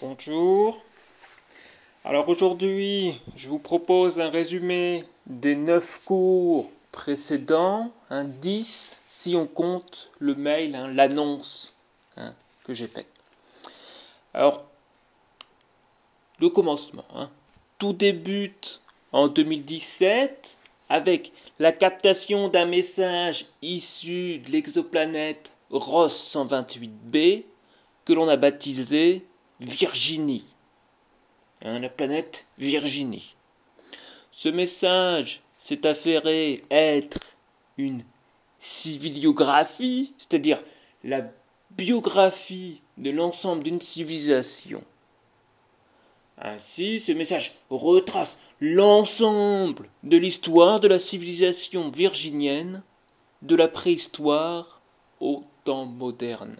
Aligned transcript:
Bonjour. 0.00 0.80
Alors 2.04 2.28
aujourd'hui, 2.28 3.20
je 3.34 3.48
vous 3.48 3.58
propose 3.58 4.20
un 4.20 4.30
résumé 4.30 5.04
des 5.26 5.56
9 5.56 6.02
cours 6.04 6.70
précédents, 6.92 7.90
un 8.08 8.22
10 8.22 9.00
si 9.10 9.34
on 9.34 9.48
compte 9.48 10.12
le 10.20 10.36
mail, 10.36 10.76
hein, 10.76 10.86
l'annonce 10.86 11.74
hein, 12.16 12.32
que 12.62 12.74
j'ai 12.74 12.86
faite. 12.86 13.08
Alors, 14.34 14.66
le 16.38 16.48
commencement. 16.48 17.04
Hein. 17.16 17.28
Tout 17.78 17.92
débute 17.92 18.80
en 19.10 19.26
2017 19.26 20.58
avec 20.90 21.32
la 21.58 21.72
captation 21.72 22.46
d'un 22.46 22.66
message 22.66 23.46
issu 23.62 24.38
de 24.38 24.52
l'exoplanète 24.52 25.50
Ross 25.70 26.36
128b 26.36 27.42
que 28.04 28.12
l'on 28.12 28.28
a 28.28 28.36
baptisé 28.36 29.24
Virginie. 29.60 30.44
La 31.62 31.88
planète 31.88 32.46
Virginie. 32.58 33.34
Ce 34.30 34.48
message 34.48 35.42
s'est 35.58 35.84
affairé 35.84 36.62
être 36.70 37.18
une 37.76 38.04
civiliographie, 38.60 40.14
c'est-à-dire 40.16 40.62
la 41.02 41.22
biographie 41.70 42.82
de 42.98 43.10
l'ensemble 43.10 43.64
d'une 43.64 43.80
civilisation. 43.80 44.84
Ainsi, 46.40 47.00
ce 47.00 47.10
message 47.10 47.54
retrace 47.68 48.38
l'ensemble 48.60 49.90
de 50.04 50.16
l'histoire 50.16 50.78
de 50.78 50.86
la 50.86 51.00
civilisation 51.00 51.90
virginienne, 51.90 52.82
de 53.42 53.56
la 53.56 53.66
préhistoire 53.66 54.80
au 55.18 55.42
temps 55.64 55.86
moderne. 55.86 56.56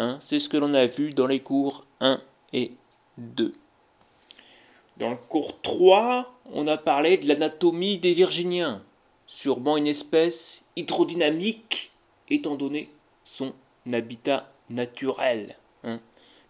Hein, 0.00 0.18
c'est 0.20 0.38
ce 0.38 0.48
que 0.48 0.56
l'on 0.56 0.74
a 0.74 0.86
vu 0.86 1.12
dans 1.12 1.26
les 1.26 1.40
cours 1.40 1.84
1 1.98 2.22
et 2.52 2.70
2. 3.18 3.52
Dans 4.96 5.10
le 5.10 5.16
cours 5.16 5.60
3, 5.60 6.38
on 6.52 6.68
a 6.68 6.78
parlé 6.78 7.16
de 7.16 7.26
l'anatomie 7.26 7.98
des 7.98 8.14
Virginiens, 8.14 8.84
sûrement 9.26 9.76
une 9.76 9.88
espèce 9.88 10.62
hydrodynamique 10.76 11.90
étant 12.30 12.54
donné 12.54 12.90
son 13.24 13.52
habitat 13.92 14.52
naturel, 14.70 15.56
hein, 15.82 15.98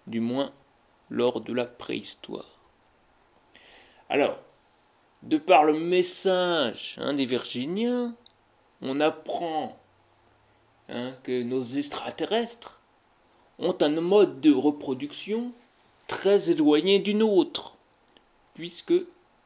du 0.07 0.21
moins 0.21 0.53
lors 1.09 1.41
de 1.41 1.55
la 1.55 1.65
préhistoire. 1.65 2.61
Alors, 4.11 4.39
de 5.23 5.39
par 5.39 5.65
le 5.65 5.73
message 5.73 6.97
hein, 6.99 7.15
des 7.15 7.25
Virginiens, 7.25 8.15
on 8.83 9.01
apprend 9.01 9.79
que 11.23 11.43
nos 11.43 11.63
extraterrestres 11.63 12.78
ont 13.59 13.77
un 13.81 14.01
mode 14.01 14.41
de 14.41 14.53
reproduction 14.53 15.53
très 16.07 16.51
éloigné 16.51 16.99
du 16.99 17.15
nôtre, 17.15 17.77
puisque 18.55 18.95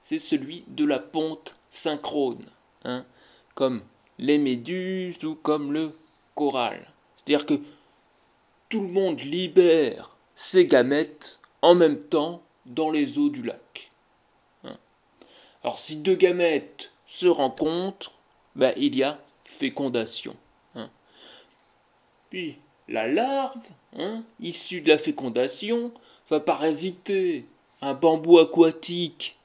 c'est 0.03 0.19
celui 0.19 0.65
de 0.69 0.85
la 0.85 0.99
ponte 0.99 1.57
synchrone, 1.71 2.45
hein, 2.85 3.05
comme 3.55 3.83
les 4.19 4.39
méduses 4.39 5.23
ou 5.25 5.35
comme 5.35 5.73
le 5.73 5.93
coral. 6.35 6.93
C'est-à-dire 7.17 7.47
que 7.47 7.61
tout 8.69 8.81
le 8.81 8.89
monde 8.89 9.21
libère 9.21 10.17
ses 10.35 10.67
gamètes 10.67 11.41
en 11.61 11.75
même 11.75 12.01
temps 12.01 12.43
dans 12.67 12.91
les 12.91 13.19
eaux 13.19 13.29
du 13.29 13.43
lac. 13.43 13.91
Hein. 14.65 14.77
Alors 15.63 15.79
si 15.79 15.97
deux 15.97 16.15
gamètes 16.15 16.91
se 17.07 17.27
rencontrent, 17.27 18.13
ben, 18.57 18.73
il 18.77 18.97
y 18.97 19.03
a 19.03 19.19
fécondation. 19.45 20.37
Hein. 20.75 20.91
Puis 22.31 22.59
la 22.89 23.07
larve, 23.07 23.61
hein, 23.99 24.23
issue 24.41 24.81
de 24.81 24.89
la 24.89 24.99
fécondation, 24.99 25.93
va 26.29 26.41
parasiter 26.41 27.47
un 27.81 27.95
bambou 27.95 28.39
aquatique 28.39 29.39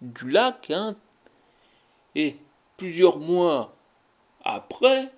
du 0.00 0.30
lac, 0.30 0.70
hein, 0.70 0.96
et 2.14 2.36
plusieurs 2.76 3.18
mois 3.18 3.74
après, 4.44 5.12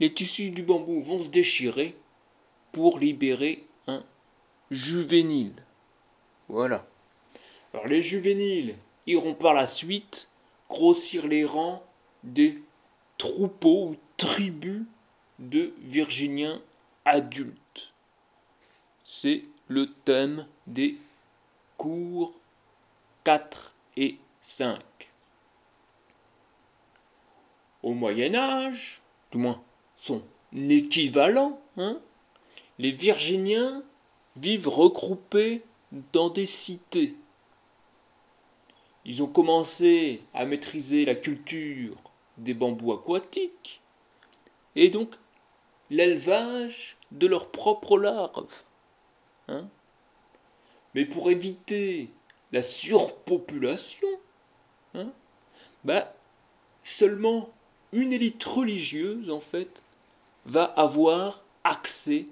les 0.00 0.12
tissus 0.12 0.50
du 0.50 0.62
bambou 0.62 1.02
vont 1.02 1.22
se 1.22 1.28
déchirer 1.28 1.96
pour 2.72 2.98
libérer 2.98 3.64
un 3.86 4.02
juvénile. 4.70 5.64
Voilà. 6.48 6.86
Alors 7.72 7.86
les 7.86 8.02
juvéniles 8.02 8.76
iront 9.06 9.34
par 9.34 9.54
la 9.54 9.66
suite 9.66 10.28
grossir 10.68 11.26
les 11.26 11.44
rangs 11.44 11.82
des 12.22 12.62
troupeaux 13.18 13.90
ou 13.90 13.96
tribus 14.16 14.82
de 15.40 15.74
Virginiens 15.80 16.60
adultes. 17.04 17.92
C'est 19.02 19.42
le 19.68 19.92
thème 20.04 20.46
des 20.66 20.96
cours 21.76 22.34
4 23.24 23.74
et 23.96 24.18
5. 24.42 24.78
Au 27.82 27.94
Moyen 27.94 28.34
Âge, 28.34 29.00
du 29.32 29.38
moins 29.38 29.62
son 29.96 30.22
équivalent, 30.52 31.60
hein, 31.76 31.98
les 32.78 32.92
Virginiens 32.92 33.82
vivent 34.36 34.68
regroupés 34.68 35.62
dans 36.12 36.28
des 36.28 36.46
cités. 36.46 37.14
Ils 39.04 39.22
ont 39.22 39.26
commencé 39.26 40.22
à 40.34 40.44
maîtriser 40.44 41.04
la 41.04 41.14
culture 41.14 41.96
des 42.36 42.54
bambous 42.54 42.92
aquatiques 42.92 43.80
et 44.76 44.90
donc 44.90 45.14
l'élevage 45.90 46.96
de 47.10 47.26
leurs 47.26 47.50
propres 47.50 47.98
larves. 47.98 48.62
Hein. 49.48 49.68
Mais 50.94 51.04
pour 51.04 51.30
éviter 51.30 52.10
la 52.52 52.62
surpopulation, 52.62 54.08
hein, 54.94 55.10
bah, 55.84 56.14
seulement 56.82 57.50
une 57.92 58.12
élite 58.12 58.44
religieuse, 58.44 59.30
en 59.30 59.40
fait, 59.40 59.82
va 60.46 60.64
avoir 60.64 61.44
accès 61.64 62.26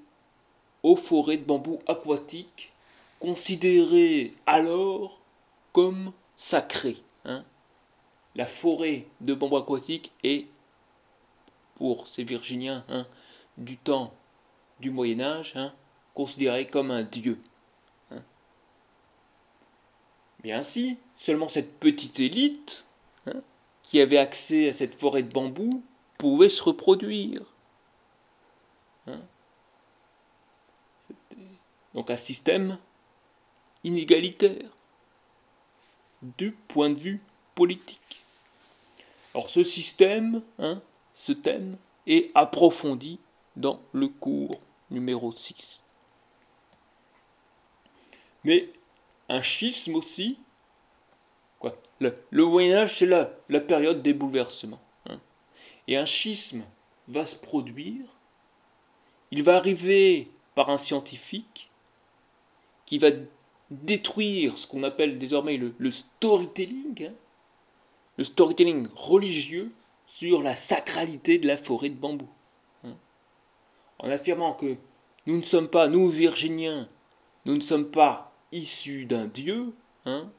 aux 0.82 0.96
forêts 0.96 1.36
de 1.36 1.44
bambou 1.44 1.80
aquatiques, 1.86 2.72
considérées 3.20 4.32
alors 4.46 5.20
comme 5.72 6.12
sacrées. 6.36 7.02
Hein. 7.24 7.44
La 8.36 8.46
forêt 8.46 9.06
de 9.20 9.34
bambou 9.34 9.56
aquatique 9.56 10.12
est, 10.22 10.46
pour 11.76 12.06
ces 12.08 12.24
Virginiens, 12.24 12.84
du 13.58 13.76
temps 13.76 14.14
du 14.80 14.90
Moyen 14.90 15.20
Âge, 15.20 15.52
hein, 15.56 15.74
considéré 16.14 16.66
comme 16.66 16.90
un 16.90 17.02
dieu. 17.02 17.38
Hein. 18.10 18.22
Mais 20.42 20.52
ainsi, 20.52 20.98
seulement 21.16 21.48
cette 21.48 21.78
petite 21.78 22.20
élite, 22.20 22.86
hein, 23.26 23.42
qui 23.82 24.00
avait 24.00 24.18
accès 24.18 24.68
à 24.68 24.72
cette 24.72 24.94
forêt 24.94 25.22
de 25.22 25.32
bambou, 25.32 25.82
pouvait 26.16 26.48
se 26.48 26.62
reproduire. 26.62 27.42
Hein. 29.06 29.20
Donc 31.94 32.10
un 32.10 32.16
système 32.16 32.78
inégalitaire 33.82 34.70
du 36.22 36.52
point 36.52 36.90
de 36.90 36.98
vue 36.98 37.20
politique. 37.54 38.22
Alors 39.34 39.50
ce 39.50 39.62
système, 39.62 40.42
ce 41.16 41.32
thème, 41.32 41.76
est 42.06 42.30
approfondi 42.34 43.18
dans 43.58 43.80
le 43.92 44.08
cours 44.08 44.60
numéro 44.90 45.34
6. 45.34 45.82
Mais 48.44 48.70
un 49.28 49.42
schisme 49.42 49.96
aussi. 49.96 50.38
Quoi 51.58 51.76
le, 52.00 52.44
Moyen 52.44 52.78
Âge, 52.78 52.98
c'est 52.98 53.06
la, 53.06 53.30
la 53.48 53.60
période 53.60 54.00
des 54.00 54.14
bouleversements. 54.14 54.80
Hein. 55.06 55.20
Et 55.88 55.96
un 55.96 56.06
schisme 56.06 56.62
va 57.08 57.26
se 57.26 57.34
produire. 57.34 58.04
Il 59.32 59.42
va 59.42 59.56
arriver 59.56 60.30
par 60.54 60.70
un 60.70 60.78
scientifique 60.78 61.70
qui 62.86 62.98
va 62.98 63.10
détruire 63.70 64.56
ce 64.56 64.66
qu'on 64.66 64.82
appelle 64.82 65.18
désormais 65.18 65.58
le, 65.58 65.90
storytelling, 65.90 67.08
hein. 67.08 67.14
le 68.16 68.24
storytelling 68.24 68.88
religieux 68.94 69.72
sur 70.06 70.42
la 70.42 70.54
sacralité 70.54 71.38
de 71.38 71.46
la 71.46 71.58
forêt 71.58 71.90
de 71.90 71.96
bambou 71.96 72.28
en 73.98 74.10
affirmant 74.10 74.54
que 74.54 74.76
nous 75.26 75.36
ne 75.36 75.42
sommes 75.42 75.68
pas, 75.68 75.88
nous 75.88 76.08
Virginiens, 76.08 76.88
nous 77.44 77.56
ne 77.56 77.60
sommes 77.60 77.90
pas 77.90 78.32
issus 78.52 79.04
d'un 79.04 79.26
Dieu, 79.26 79.74
hein, 80.06 80.30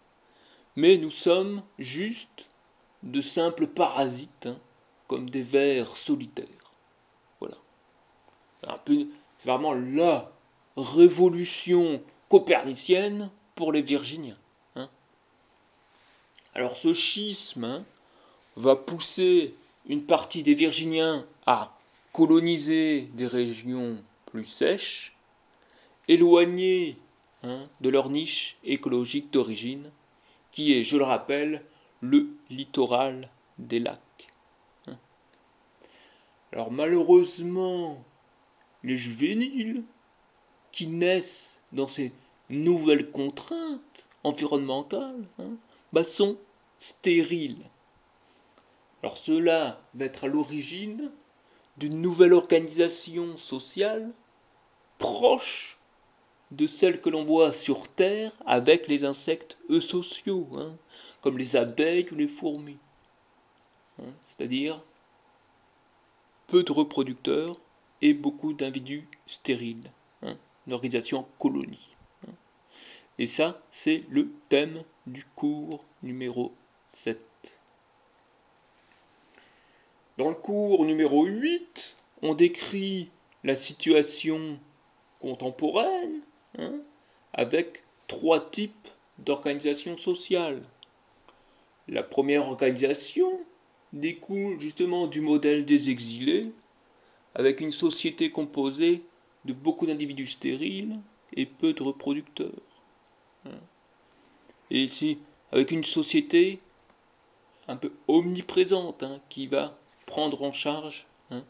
mais 0.76 0.98
nous 0.98 1.12
sommes 1.12 1.64
juste 1.78 2.48
de 3.04 3.22
simples 3.22 3.68
parasites, 3.68 4.48
hein, 4.48 4.58
comme 5.08 5.30
des 5.30 5.42
vers 5.42 5.98
solitaires. 5.98 6.46
Voilà. 7.40 7.58
C'est 9.38 9.50
vraiment 9.50 9.74
la 9.74 10.32
révolution 10.78 12.02
copernicienne 12.30 13.32
pour 13.56 13.72
les 13.72 13.82
Virginiens. 13.82 14.38
Hein. 14.76 14.90
Alors 16.54 16.78
ce 16.78 16.94
schisme 16.94 17.84
va 18.56 18.76
pousser 18.76 19.54
une 19.88 20.06
partie 20.06 20.44
des 20.44 20.54
Virginiens 20.54 21.26
à 21.46 21.79
coloniser 22.14 23.10
des 23.14 23.28
régions 23.28 24.04
plus 24.26 24.46
sèches 24.46 25.16
éloignés 26.08 26.98
hein, 27.44 27.70
de 27.82 27.90
leur 27.90 28.10
niche 28.10 28.58
écologique 28.64 29.32
d'origine, 29.32 29.92
qui 30.52 30.74
est, 30.74 30.84
je 30.84 30.98
le 30.98 31.04
rappelle, 31.04 31.64
le 32.02 32.30
littoral 32.50 33.30
des 33.58 33.80
lacs. 33.80 34.28
Hein. 34.88 34.98
Alors 36.52 36.72
malheureusement, 36.72 38.04
les 38.84 38.98
juvéniles 38.98 39.84
qui 40.72 40.88
naissent 40.88 41.60
dans 41.72 41.88
ces 41.88 42.12
nouvelles 42.50 43.12
contraintes 43.12 44.08
environnementales 44.24 45.28
hein, 45.38 45.52
bah, 45.94 46.04
sont 46.04 46.38
stériles. 46.78 47.66
Alors 49.04 49.18
cela 49.18 49.82
va 49.94 50.06
être 50.06 50.26
à 50.26 50.28
l'origine 50.28 51.12
d'une 51.80 52.02
nouvelle 52.02 52.34
organisation 52.34 53.38
sociale 53.38 54.12
proche 54.98 55.78
de 56.52 56.68
celle 56.68 57.00
que 57.00 57.10
l'on 57.10 57.24
voit 57.24 57.54
sur 57.54 57.88
Terre 57.88 58.34
avec 58.46 58.88
les 58.88 59.06
insectes 59.06 59.58
eusociaux, 59.70 60.48
hein, 60.56 60.76
comme 61.22 61.38
les 61.38 61.56
abeilles 61.56 62.08
ou 62.12 62.16
les 62.16 62.28
fourmis. 62.28 62.80
Hein, 64.00 64.12
c'est-à-dire 64.26 64.81
peu 66.48 66.64
de 66.64 66.72
reproducteurs 66.72 67.58
et 68.02 68.14
beaucoup 68.14 68.54
d'individus 68.54 69.08
stériles. 69.28 69.92
Hein, 70.22 70.36
une 70.68 70.74
organisation 70.74 71.25
colonie. 71.38 71.96
Hein. 72.28 72.32
Et 73.20 73.28
ça, 73.28 73.62
c'est 73.72 74.04
le 74.10 74.32
thème 74.50 74.84
du 75.08 75.24
cours 75.24 75.86
numéro 76.04 76.54
7. 76.90 77.59
Dans 80.19 80.27
le 80.27 80.36
cours 80.36 80.83
numéro 80.83 81.24
8, 81.24 81.95
on 82.24 82.33
décrit 82.33 83.10
la 83.45 83.56
situation 83.56 84.60
contemporaine 85.21 86.19
hein, 86.57 86.74
avec 87.31 87.83
trois 88.10 88.50
types 88.50 88.89
d'organisations 89.19 89.95
sociales. 89.95 90.62
La 91.88 92.04
première 92.04 92.50
organisation 92.50 93.31
découle 93.94 94.60
justement 94.60 95.07
du 95.07 95.21
modèle 95.21 95.63
des 95.63 95.89
exilés, 95.89 96.51
avec 97.33 97.62
une 97.62 97.72
société 97.72 98.30
composée 98.30 99.04
de 99.45 99.54
beaucoup 99.54 99.86
d'individus 99.86 100.27
stériles 100.27 101.00
et 101.31 101.45
peu 101.45 101.72
de 101.72 101.81
reproducteurs. 101.81 102.51
Hein. 103.45 103.62
Et 104.69 104.81
ici, 104.81 105.19
avec 105.54 105.72
une 105.72 105.86
société 105.86 106.60
un 107.69 107.77
peu 107.77 107.94
omniprésente 108.10 109.04
hein, 109.04 109.22
qui 109.30 109.48
va 109.48 109.80
prendre 110.10 110.42
en 110.42 110.52
charge 110.52 111.06
hein, 111.30 111.44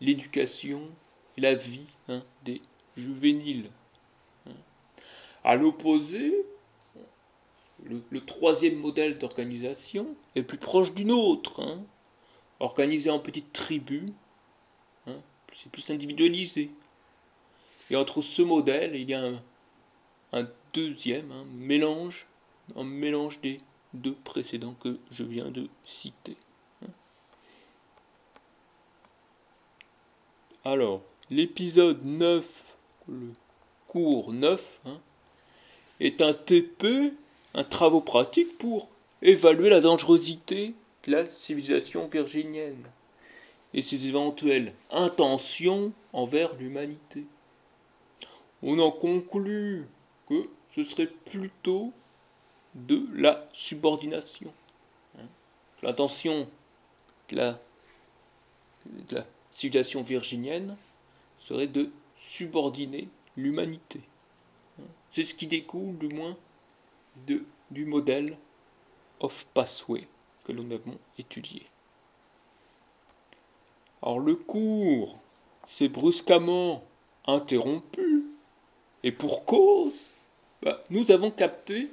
l'éducation 0.00 0.88
et 1.36 1.40
la 1.40 1.54
vie 1.54 1.86
des 2.44 2.62
juvéniles. 2.96 3.70
À 5.42 5.56
l'opposé, 5.56 6.44
le, 7.84 8.24
troisième 8.24 8.76
modèle 8.76 9.18
d'organisation 9.18 10.14
est 10.36 10.44
plus 10.44 10.58
proche 10.58 10.94
d'une 10.94 11.10
autre, 11.10 11.78
organisé 12.60 13.10
en 13.10 13.18
petites 13.18 13.52
tribus, 13.52 14.10
c'est 15.52 15.72
plus 15.72 15.90
individualisé. 15.90 16.70
Et 17.90 17.96
entre 17.96 18.22
ce 18.22 18.42
modèle, 18.42 18.94
il 18.94 19.10
y 19.10 19.14
a 19.14 19.24
un, 20.32 20.48
deuxième 20.72 21.32
un 21.32 21.44
mélange, 21.46 22.26
un 22.76 22.84
mélange 22.84 23.40
des 23.40 23.60
deux 23.94 24.14
précédents 24.14 24.74
que 24.74 24.98
je 25.10 25.24
viens 25.24 25.50
de 25.50 25.68
citer. 25.84 26.36
Alors, 30.70 31.00
l'épisode 31.30 32.04
9, 32.04 32.44
le 33.08 33.32
cours 33.86 34.34
9, 34.34 34.80
hein, 34.84 35.00
est 35.98 36.20
un 36.20 36.34
TP, 36.34 37.14
un 37.54 37.64
travaux 37.64 38.02
pratique 38.02 38.58
pour 38.58 38.90
évaluer 39.22 39.70
la 39.70 39.80
dangerosité 39.80 40.74
de 41.04 41.12
la 41.12 41.26
civilisation 41.30 42.06
virginienne 42.06 42.84
et 43.72 43.80
ses 43.80 44.08
éventuelles 44.08 44.74
intentions 44.90 45.90
envers 46.12 46.54
l'humanité. 46.56 47.24
On 48.62 48.78
en 48.78 48.90
conclut 48.90 49.86
que 50.28 50.50
ce 50.74 50.82
serait 50.82 51.06
plutôt 51.06 51.94
de 52.74 53.06
la 53.14 53.48
subordination. 53.54 54.52
Hein. 55.16 55.28
L'intention 55.82 56.46
de 57.30 57.36
la, 57.36 57.58
civilisation 59.58 60.02
virginienne 60.02 60.76
serait 61.40 61.66
de 61.66 61.90
subordonner 62.16 63.08
l'humanité. 63.36 64.00
C'est 65.10 65.24
ce 65.24 65.34
qui 65.34 65.48
découle 65.48 65.98
du 65.98 66.08
moins 66.08 66.36
de, 67.26 67.44
du 67.72 67.84
modèle 67.84 68.36
of 69.18 69.46
pathway 69.54 70.06
que 70.44 70.52
nous 70.52 70.72
avons 70.72 70.96
étudié. 71.18 71.66
Alors 74.00 74.20
le 74.20 74.36
cours 74.36 75.18
s'est 75.66 75.88
brusquement 75.88 76.84
interrompu, 77.26 78.26
et 79.02 79.10
pour 79.10 79.44
cause, 79.44 80.12
bah, 80.62 80.84
nous 80.90 81.10
avons 81.10 81.32
capté 81.32 81.90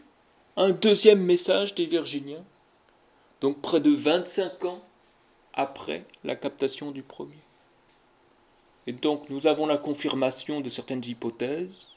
un 0.56 0.70
deuxième 0.70 1.24
message 1.24 1.74
des 1.74 1.88
Virginiens, 1.88 2.46
donc 3.42 3.60
près 3.60 3.82
de 3.82 3.90
25 3.90 4.66
ans 4.66 4.84
après 5.56 6.06
la 6.24 6.36
captation 6.36 6.92
du 6.92 7.02
premier. 7.02 7.45
Et 8.88 8.94
donc 8.94 9.30
nous 9.30 9.48
avons 9.48 9.66
la 9.66 9.78
confirmation 9.78 10.62
de 10.62 10.70
certaines 10.70 11.04
hypothèses. 11.06 11.88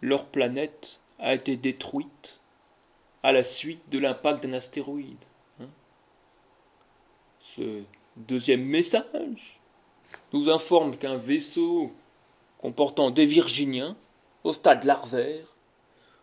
Leur 0.00 0.26
planète 0.26 1.00
a 1.18 1.34
été 1.34 1.56
détruite 1.56 2.40
à 3.22 3.32
la 3.32 3.44
suite 3.44 3.88
de 3.90 3.98
l'impact 3.98 4.42
d'un 4.42 4.54
astéroïde. 4.54 5.24
Hein. 5.60 5.68
Ce 7.38 7.84
Deuxième 8.16 8.64
message 8.64 9.58
nous 10.34 10.50
informe 10.50 10.96
qu'un 10.96 11.16
vaisseau 11.16 11.92
comportant 12.58 13.10
des 13.10 13.24
Virginiens 13.24 13.96
au 14.44 14.52
stade 14.52 14.84
larvaire 14.84 15.56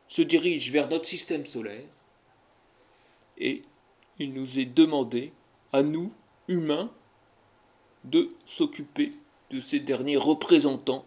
se 0.08 0.22
dirige 0.22 0.72
vers 0.72 0.88
notre 0.88 1.08
système 1.08 1.48
solaire 1.48 1.90
et 3.40 3.64
il 4.20 4.34
nous 4.34 4.60
est 4.60 4.66
demandé, 4.66 5.34
à 5.74 5.82
nous, 5.82 6.12
humains, 6.48 6.92
de 8.04 8.30
s'occuper 8.46 9.14
de 9.50 9.60
ces 9.60 9.80
derniers 9.80 10.18
représentants 10.18 11.06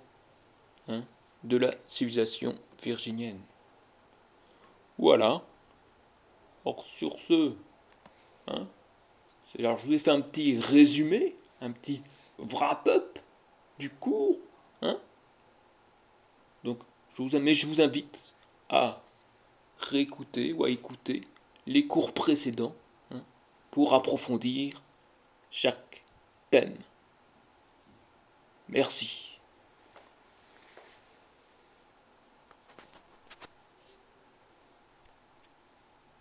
hein, 0.88 1.02
de 1.44 1.56
la 1.56 1.74
civilisation 1.86 2.54
virginienne. 2.82 3.40
Voilà. 4.98 5.42
Or, 6.64 6.84
sur 6.86 7.18
ce, 7.20 7.54
hein, 8.46 8.66
alors, 9.58 9.76
je 9.78 9.86
vous 9.86 9.92
ai 9.92 9.98
fait 9.98 10.10
un 10.10 10.20
petit 10.20 10.58
résumé, 10.58 11.36
un 11.60 11.72
petit 11.72 12.00
wrap-up 12.38 13.18
du 13.78 13.90
cours. 13.90 14.36
Hein 14.80 14.98
Donc, 16.64 16.78
je 17.14 17.22
vous, 17.22 17.38
mais 17.38 17.54
je 17.54 17.66
vous 17.66 17.80
invite 17.80 18.32
à 18.70 19.02
réécouter 19.78 20.52
ou 20.52 20.64
à 20.64 20.70
écouter 20.70 21.22
les 21.66 21.86
cours 21.86 22.12
précédents 22.12 22.74
hein, 23.10 23.22
pour 23.70 23.94
approfondir 23.94 24.82
chaque 25.50 26.02
thème. 26.50 26.76
Merci. 28.72 29.31